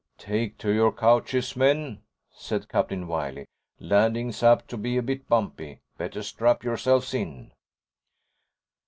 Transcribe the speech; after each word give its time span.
"Take 0.17 0.57
to 0.57 0.71
your 0.73 0.91
couches, 0.91 1.55
men," 1.55 2.01
said 2.31 2.67
Captain 2.67 3.07
Wiley. 3.07 3.45
"Landing's 3.79 4.41
apt 4.41 4.67
to 4.69 4.77
be 4.77 4.97
a 4.97 5.03
bit 5.03 5.29
bumpy. 5.29 5.79
Better 5.99 6.23
strap 6.23 6.63
yourselves 6.63 7.13
in." 7.13 7.51